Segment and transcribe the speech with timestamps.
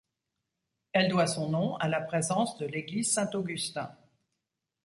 [0.93, 3.95] Elle doit son nom à la présence de l'église Saint-Augustin.